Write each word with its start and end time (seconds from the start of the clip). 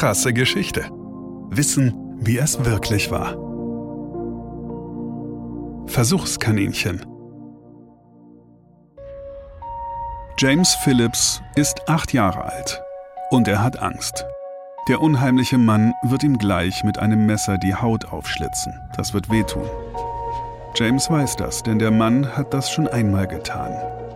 Krasse 0.00 0.32
Geschichte. 0.32 0.88
Wissen, 1.50 1.92
wie 2.16 2.38
es 2.38 2.64
wirklich 2.64 3.10
war. 3.10 3.36
Versuchskaninchen. 5.88 7.04
James 10.38 10.74
Phillips 10.76 11.42
ist 11.54 11.86
acht 11.86 12.14
Jahre 12.14 12.44
alt 12.44 12.80
und 13.28 13.46
er 13.46 13.62
hat 13.62 13.82
Angst. 13.82 14.24
Der 14.88 15.02
unheimliche 15.02 15.58
Mann 15.58 15.92
wird 16.02 16.22
ihm 16.22 16.38
gleich 16.38 16.82
mit 16.82 16.98
einem 16.98 17.26
Messer 17.26 17.58
die 17.58 17.74
Haut 17.74 18.06
aufschlitzen. 18.06 18.72
Das 18.96 19.12
wird 19.12 19.28
wehtun. 19.28 19.68
James 20.76 21.10
weiß 21.10 21.36
das, 21.36 21.62
denn 21.62 21.78
der 21.78 21.90
Mann 21.90 22.38
hat 22.38 22.54
das 22.54 22.70
schon 22.70 22.88
einmal 22.88 23.26
getan. 23.26 23.74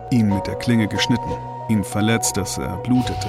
Ihn 0.09 0.29
mit 0.29 0.47
der 0.47 0.55
Klinge 0.55 0.87
geschnitten, 0.87 1.29
ihn 1.69 1.83
verletzt, 1.83 2.37
dass 2.37 2.57
er 2.57 2.75
blutete. 2.77 3.27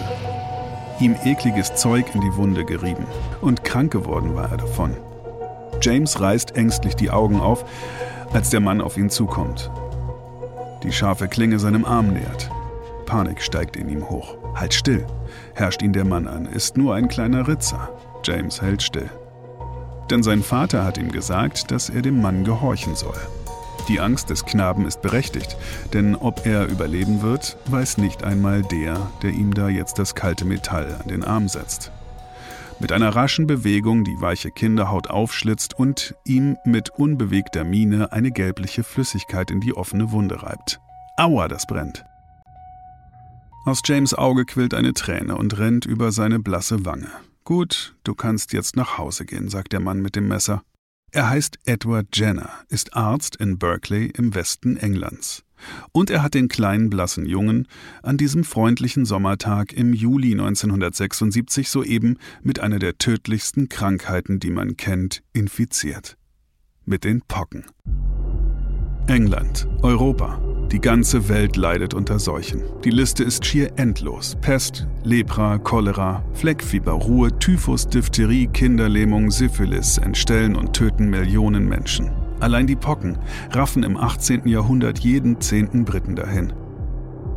Ihm 0.99 1.15
ekliges 1.25 1.75
Zeug 1.75 2.15
in 2.15 2.23
die 2.23 2.37
Wunde 2.37 2.65
gerieben. 2.65 3.07
Und 3.41 3.65
krank 3.65 3.93
geworden 3.93 4.35
war 4.35 4.51
er 4.51 4.57
davon. 4.57 4.97
James 5.83 6.21
reißt 6.21 6.57
ängstlich 6.57 6.97
die 6.97 7.11
Augen 7.11 7.41
auf, 7.41 7.65
als 8.33 8.51
der 8.51 8.61
Mann 8.61 8.81
auf 8.81 8.97
ihn 8.97 9.11
zukommt. 9.11 9.71
Die 10.83 10.93
scharfe 10.93 11.29
Klinge 11.29 11.59
seinem 11.59 11.85
Arm 11.85 12.09
nähert. 12.09 12.51
Panik 13.05 13.43
steigt 13.43 13.77
in 13.77 13.89
ihm 13.89 14.09
hoch. 14.09 14.37
Halt 14.55 14.75
still, 14.75 15.07
herrscht 15.55 15.83
ihn 15.83 15.93
der 15.93 16.05
Mann 16.05 16.27
an, 16.27 16.47
ist 16.47 16.77
nur 16.77 16.95
ein 16.95 17.09
kleiner 17.09 17.47
Ritzer. 17.47 17.91
James 18.25 18.63
hält 18.63 18.83
still. 18.83 19.11
Denn 20.11 20.23
sein 20.23 20.43
Vater 20.43 20.85
hat 20.85 20.99
ihm 20.99 21.13
gesagt, 21.13 21.71
dass 21.71 21.91
er 21.91 22.03
dem 22.03 22.21
Mann 22.23 22.45
gehorchen 22.45 22.95
soll. 22.95 23.19
Die 23.89 24.01
Angst 24.01 24.31
des 24.31 24.45
Knaben 24.45 24.85
ist 24.85 25.01
berechtigt, 25.01 25.57
denn 25.93 26.17
ob 26.17 26.45
er 26.45 26.67
überleben 26.67 27.23
wird, 27.23 27.57
weiß 27.67 27.99
nicht 27.99 28.25
einmal 28.25 28.63
der, 28.63 29.11
der 29.23 29.31
ihm 29.31 29.55
da 29.55 29.69
jetzt 29.69 29.99
das 29.99 30.15
kalte 30.15 30.45
Metall 30.45 30.97
an 31.01 31.09
den 31.09 31.23
Arm 31.23 31.49
setzt. 31.49 31.93
Mit 32.79 32.93
einer 32.93 33.15
raschen 33.15 33.47
Bewegung 33.47 34.05
die 34.05 34.21
weiche 34.21 34.51
Kinderhaut 34.51 35.09
aufschlitzt 35.09 35.79
und 35.79 36.15
ihm 36.25 36.57
mit 36.65 36.91
unbewegter 36.91 37.65
Miene 37.65 38.13
eine 38.13 38.33
gelbliche 38.33 38.83
Flüssigkeit 38.83 39.51
in 39.51 39.61
die 39.61 39.75
offene 39.75 40.11
Wunde 40.11 40.43
reibt. 40.43 40.81
Aua, 41.17 41.49
das 41.49 41.67
brennt. 41.67 42.05
Aus 43.65 43.81
James 43.85 44.15
Auge 44.15 44.45
quillt 44.45 44.75
eine 44.75 44.93
Träne 44.93 45.37
und 45.37 45.59
rennt 45.59 45.87
über 45.87 46.13
seine 46.13 46.39
blasse 46.39 46.85
Wange. 46.85 47.09
Gut, 47.45 47.97
du 48.05 48.15
kannst 48.15 48.53
jetzt 48.53 48.77
nach 48.77 48.99
Hause 48.99 49.25
gehen, 49.25 49.49
sagt 49.49 49.73
der 49.73 49.81
Mann 49.81 50.03
mit 50.03 50.15
dem 50.15 50.29
Messer. 50.29 50.63
Er 51.17 51.31
heißt 51.31 51.61
Edward 51.65 52.09
Jenner, 52.13 52.51
ist 52.69 52.95
Arzt 52.95 53.37
in 53.37 53.57
Berkeley 53.57 54.13
im 54.19 54.35
Westen 54.35 54.77
Englands. 54.77 55.45
Und 55.93 56.11
er 56.11 56.23
hat 56.23 56.35
den 56.35 56.49
kleinen 56.49 56.91
blassen 56.91 57.25
Jungen 57.25 57.69
an 58.03 58.19
diesem 58.19 58.45
freundlichen 58.45 59.07
Sommertag 59.07 59.73
im 59.73 59.95
Juli 59.95 60.33
1976 60.33 61.71
soeben 61.71 62.19
mit 62.43 62.61
einer 62.61 62.79
der 62.79 62.99
tödlichsten 62.99 63.71
Krankheiten, 63.71 64.41
die 64.41 64.51
man 64.51 64.77
kennt, 64.77 65.23
infiziert. 65.33 66.19
Mit 66.85 67.03
den 67.05 67.23
Pocken. 67.23 67.65
England, 69.07 69.67
Europa, 69.81 70.39
die 70.73 70.81
ganze 70.81 71.29
Welt 71.29 71.57
leidet 71.57 71.95
unter 71.95 72.19
Seuchen. 72.19 72.63
Die 72.85 72.91
Liste 72.91 73.25
ist 73.25 73.45
schier 73.45 73.73
endlos. 73.77 74.37
Pest, 74.41 74.87
Lepra, 75.05 75.59
Cholera, 75.59 76.25
Fleckfieber, 76.35 76.93
Ruhe, 76.93 77.39
Typhus, 77.39 77.89
Diphtherie, 77.89 78.49
Kinderlähmung, 78.49 79.31
Syphilis 79.31 79.99
entstellen 79.99 80.57
und 80.57 80.73
töten 80.73 81.09
Millionen 81.09 81.69
Menschen. 81.69 82.11
Allein 82.41 82.67
die 82.67 82.77
Pocken 82.77 83.19
raffen 83.53 83.83
im 83.83 83.97
18. 83.97 84.47
Jahrhundert 84.47 84.99
jeden 84.99 85.41
zehnten 85.41 85.85
Briten 85.85 86.17
dahin. 86.17 86.53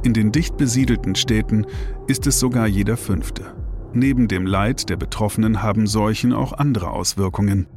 In 0.03 0.13
den 0.13 0.31
dicht 0.31 0.57
besiedelten 0.57 1.15
Städten 1.15 1.65
ist 2.07 2.27
es 2.27 2.39
sogar 2.39 2.67
jeder 2.67 2.97
fünfte. 2.97 3.53
Neben 3.93 4.27
dem 4.27 4.45
Leid 4.45 4.89
der 4.89 4.97
Betroffenen 4.97 5.61
haben 5.61 5.87
Seuchen 5.87 6.33
auch 6.33 6.53
andere 6.53 6.91
Auswirkungen. 6.91 7.67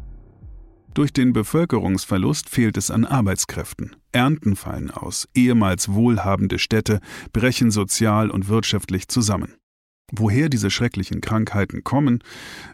Durch 0.94 1.12
den 1.12 1.32
Bevölkerungsverlust 1.32 2.50
fehlt 2.50 2.76
es 2.76 2.90
an 2.90 3.04
Arbeitskräften. 3.04 3.96
Ernten 4.12 4.56
fallen 4.56 4.90
aus. 4.90 5.28
Ehemals 5.34 5.92
wohlhabende 5.92 6.58
Städte 6.58 7.00
brechen 7.32 7.70
sozial 7.70 8.30
und 8.30 8.48
wirtschaftlich 8.48 9.08
zusammen. 9.08 9.54
Woher 10.12 10.48
diese 10.48 10.70
schrecklichen 10.70 11.20
Krankheiten 11.20 11.84
kommen, 11.84 12.22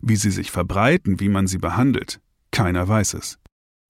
wie 0.03 0.17
sie 0.17 0.31
sich 0.31 0.51
verbreiten, 0.51 1.21
wie 1.21 1.29
man 1.29 1.47
sie 1.47 1.59
behandelt, 1.59 2.21
keiner 2.51 2.87
weiß 2.89 3.15
es. 3.15 3.39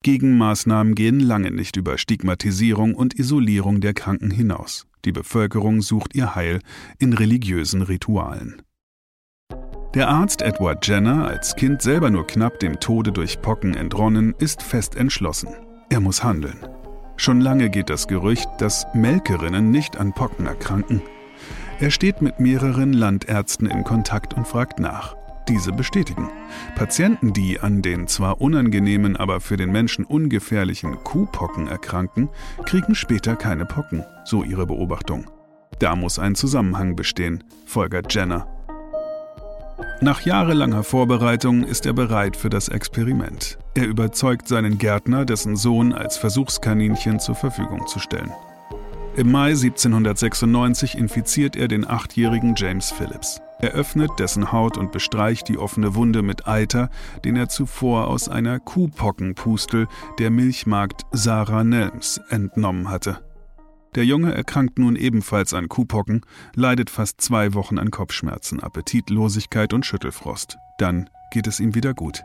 Gegenmaßnahmen 0.04 0.94
gehen 0.94 1.19
lange 1.19 1.50
nicht 1.50 1.76
über 1.76 1.98
Stigmatisierung 1.98 2.94
und 2.94 3.19
Isolierung 3.19 3.81
der 3.81 3.94
Kranken 3.94 4.31
hinaus. 4.31 4.87
Die 5.04 5.12
Bevölkerung 5.12 5.81
sucht 5.82 6.14
ihr 6.14 6.34
Heil 6.34 6.60
in 6.98 7.12
religiösen 7.12 7.82
Ritualen. 7.82 8.62
Der 9.94 10.08
Arzt 10.08 10.42
Edward 10.42 10.87
Jenner, 10.87 11.26
als 11.26 11.56
Kind 11.56 11.81
selber 11.81 12.10
nur 12.10 12.26
knapp 12.26 12.60
dem 12.60 12.78
Tode 12.78 13.10
durch 13.10 13.41
Pocken 13.41 13.75
entronnen, 13.75 14.34
ist 14.38 14.62
fest 14.62 14.94
entschlossen. 14.94 15.48
Er 15.88 16.00
muss 16.00 16.22
handeln. 16.22 16.58
Schon 17.21 17.41
lange 17.41 17.69
geht 17.69 17.91
das 17.91 18.06
Gerücht, 18.06 18.49
dass 18.59 18.87
Melkerinnen 18.95 19.73
nicht 19.73 19.97
an 19.97 20.12
Pocken 20.12 20.47
erkranken. 20.47 21.03
Er 21.81 21.91
steht 21.91 22.23
mit 22.23 22.39
mehreren 22.39 22.93
Landärzten 22.93 23.69
in 23.69 23.83
Kontakt 23.83 24.34
und 24.34 24.47
fragt 24.47 24.79
nach. 24.79 25.17
Diese 25.49 25.73
bestätigen. 25.73 26.31
Patienten, 26.77 27.33
die 27.33 27.59
an 27.59 27.83
den 27.83 28.06
zwar 28.06 28.41
unangenehmen, 28.41 29.17
aber 29.17 29.41
für 29.41 29.56
den 29.56 29.73
Menschen 29.73 30.05
ungefährlichen 30.05 31.03
Kuhpocken 31.03 31.67
erkranken, 31.67 32.29
kriegen 32.65 32.95
später 32.95 33.35
keine 33.35 33.67
Pocken, 33.67 34.05
so 34.25 34.45
ihre 34.45 34.67
Beobachtung. 34.67 35.29
Da 35.81 35.97
muss 35.97 36.21
ein 36.21 36.37
Zusammenhang 36.37 36.95
bestehen, 36.95 37.43
folgert 37.67 38.15
Jenner 38.15 38.57
nach 40.00 40.20
jahrelanger 40.20 40.84
Vorbereitung 40.84 41.64
ist 41.64 41.86
er 41.86 41.92
bereit 41.92 42.36
für 42.36 42.50
das 42.50 42.69
Experiment. 42.69 43.59
Er 43.75 43.86
überzeugt 43.86 44.47
seinen 44.47 44.78
Gärtner, 44.78 45.25
dessen 45.25 45.56
Sohn 45.56 45.92
als 45.92 46.16
Versuchskaninchen 46.16 47.20
zur 47.20 47.34
Verfügung 47.34 47.86
zu 47.86 47.98
stellen. 47.98 48.32
Im 49.16 49.32
Mai 49.32 49.48
1796 49.48 50.97
infiziert 50.97 51.56
er 51.56 51.66
den 51.66 51.88
achtjährigen 51.88 52.54
James 52.56 52.92
Phillips. 52.92 53.41
Er 53.60 53.72
öffnet 53.72 54.10
dessen 54.19 54.53
Haut 54.53 54.78
und 54.78 54.92
bestreicht 54.92 55.48
die 55.48 55.58
offene 55.58 55.97
Wunde 55.97 56.22
mit 56.22 56.47
Eiter, 56.47 56.91
den 57.25 57.34
er 57.34 57.48
zuvor 57.48 58.06
aus 58.06 58.28
einer 58.28 58.60
Kuhpockenpustel 58.60 59.88
der 60.20 60.31
Milchmagd 60.31 61.03
Sarah 61.10 61.64
Nelms 61.64 62.20
entnommen 62.28 62.88
hatte. 62.88 63.19
Der 63.94 64.04
Junge 64.04 64.34
erkrankt 64.34 64.78
nun 64.78 64.97
ebenfalls 64.97 65.54
an 65.54 65.69
Kuhpocken, 65.69 66.22
leidet 66.54 66.91
fast 66.91 67.21
zwei 67.21 67.54
Wochen 67.54 67.78
an 67.78 67.91
Kopfschmerzen, 67.91 68.60
Appetitlosigkeit 68.60 69.72
und 69.72 69.87
Schüttelfrost. 69.87 70.59
Dann 70.78 71.09
geht 71.31 71.47
es 71.47 71.60
ihm 71.60 71.75
wieder 71.75 71.94
gut. 71.94 72.22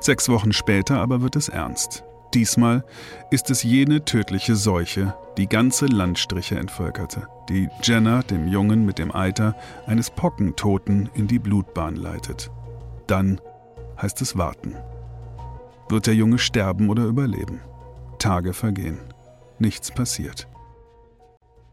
Sechs 0.00 0.28
Wochen 0.28 0.52
später 0.52 0.98
aber 1.00 1.22
wird 1.22 1.36
es 1.36 1.48
ernst. 1.48 2.04
Diesmal 2.32 2.84
ist 3.30 3.50
es 3.50 3.64
jene 3.64 4.04
tödliche 4.04 4.54
Seuche, 4.54 5.14
die 5.36 5.48
ganze 5.48 5.86
Landstriche 5.86 6.56
entvölkerte, 6.56 7.26
die 7.48 7.68
Jenner, 7.82 8.22
dem 8.22 8.46
Jungen 8.46 8.84
mit 8.84 8.98
dem 8.98 9.14
Eiter 9.14 9.56
eines 9.86 10.10
Pockentoten, 10.10 11.10
in 11.14 11.26
die 11.26 11.40
Blutbahn 11.40 11.96
leitet. 11.96 12.50
Dann 13.08 13.40
heißt 14.00 14.22
es 14.22 14.38
warten. 14.38 14.76
Wird 15.88 16.06
der 16.06 16.14
Junge 16.14 16.38
sterben 16.38 16.88
oder 16.88 17.04
überleben? 17.04 17.60
Tage 18.20 18.52
vergehen. 18.52 19.00
Nichts 19.58 19.90
passiert. 19.90 20.46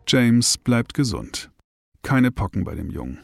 James 0.09 0.57
bleibt 0.57 0.93
gesund. 0.93 1.51
Keine 2.01 2.31
Pocken 2.31 2.63
bei 2.63 2.75
dem 2.75 2.89
Jungen. 2.89 3.19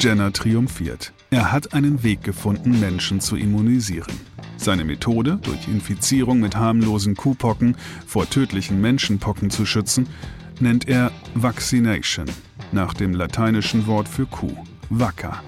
Jenner 0.00 0.32
triumphiert. 0.32 1.12
Er 1.30 1.52
hat 1.52 1.74
einen 1.74 2.02
Weg 2.02 2.24
gefunden, 2.24 2.80
Menschen 2.80 3.20
zu 3.20 3.36
immunisieren. 3.36 4.12
Seine 4.56 4.84
Methode, 4.84 5.38
durch 5.42 5.68
Infizierung 5.68 6.40
mit 6.40 6.56
harmlosen 6.56 7.14
Kuhpocken 7.14 7.76
vor 8.04 8.28
tödlichen 8.28 8.80
Menschenpocken 8.80 9.48
zu 9.50 9.64
schützen, 9.64 10.08
nennt 10.58 10.88
er 10.88 11.12
Vaccination, 11.34 12.26
nach 12.72 12.92
dem 12.92 13.14
lateinischen 13.14 13.86
Wort 13.86 14.08
für 14.08 14.26
Kuh, 14.26 14.56
Vacca. 14.90 15.40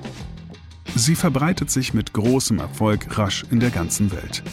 Sie 0.95 1.17
verbreitet 1.17 1.69
sich 1.71 1.95
mit 1.95 2.13
großem 2.13 2.61
Erfolg 2.61 3.19
rasch 3.19 3.45
in 3.51 3.59
der 3.59 3.71
ganzen 3.71 4.13
Welt. 4.13 4.45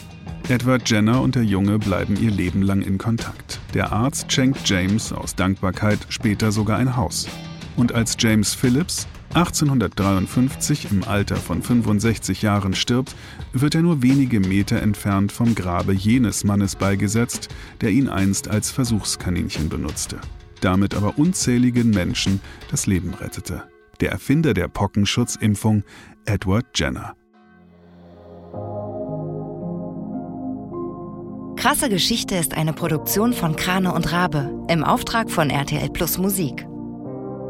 Edward 0.48 0.88
Jenner 0.88 1.22
und 1.22 1.34
der 1.34 1.42
Junge 1.42 1.76
bleiben 1.80 2.16
ihr 2.20 2.30
Leben 2.30 2.62
lang 2.62 2.80
in 2.80 2.98
Kontakt. 2.98 3.60
Der 3.74 3.90
Arzt 3.90 4.30
schenkt 4.30 4.68
James 4.68 5.12
aus 5.12 5.34
Dankbarkeit 5.34 5.98
später 6.08 6.52
sogar 6.52 6.78
ein 6.78 6.94
Haus. 6.94 7.26
Und 7.76 7.92
als 7.92 8.16
James 8.16 8.54
Phillips 8.54 9.08
1853 9.34 10.92
im 10.92 11.02
Alter 11.02 11.34
von 11.34 11.62
65 11.62 12.42
Jahren 12.42 12.74
stirbt, 12.74 13.16
wird 13.52 13.74
er 13.74 13.82
nur 13.82 14.02
wenige 14.02 14.38
Meter 14.38 14.80
entfernt 14.80 15.32
vom 15.32 15.56
Grabe 15.56 15.92
jenes 15.92 16.44
Mannes 16.44 16.76
beigesetzt, 16.76 17.48
der 17.80 17.90
ihn 17.90 18.08
einst 18.08 18.46
als 18.46 18.70
Versuchskaninchen 18.70 19.68
benutzte, 19.68 20.20
damit 20.60 20.94
aber 20.94 21.18
unzähligen 21.18 21.90
Menschen 21.90 22.40
das 22.70 22.86
Leben 22.86 23.14
rettete. 23.14 23.64
Der 24.00 24.12
Erfinder 24.12 24.54
der 24.54 24.68
Pockenschutzimpfung, 24.68 25.82
Edward 26.24 26.66
Jenner. 26.76 27.16
Krasse 31.66 31.88
Geschichte 31.88 32.36
ist 32.36 32.56
eine 32.56 32.72
Produktion 32.72 33.32
von 33.32 33.56
Krane 33.56 33.92
und 33.92 34.12
Rabe 34.12 34.56
im 34.68 34.84
Auftrag 34.84 35.28
von 35.28 35.50
RTL 35.50 35.90
Plus 35.90 36.16
Musik. 36.16 36.64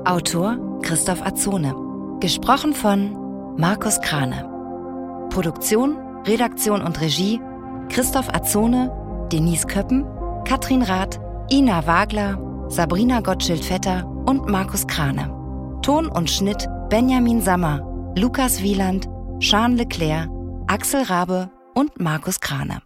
Autor 0.07 0.81
Christoph 0.81 1.21
Azone. 1.21 1.75
Gesprochen 2.21 2.73
von 2.73 3.15
Markus 3.59 4.01
Krane. 4.01 4.49
Produktion, 5.29 5.99
Redaktion 6.25 6.81
und 6.81 6.99
Regie 7.03 7.43
Christoph 7.91 8.33
Azone, 8.33 8.91
Denise 9.31 9.67
Köppen, 9.67 10.07
Katrin 10.47 10.81
Rath, 10.81 11.21
Ina 11.53 11.87
Wagler, 11.87 12.41
Sabrina 12.71 13.21
Gottschild-Vetter 13.21 14.07
und 14.25 14.49
Markus 14.49 14.87
Krane. 14.87 15.31
Ton 15.83 16.07
und 16.07 16.31
Schnitt 16.31 16.67
Benjamin 16.89 17.43
Sammer, 17.43 17.83
Lukas 18.17 18.63
Wieland, 18.63 19.11
Sean 19.41 19.77
Leclerc, 19.77 20.31
Axel 20.69 21.03
Rabe 21.03 21.51
und 21.75 22.01
Markus 22.01 22.41
Krane. 22.41 22.86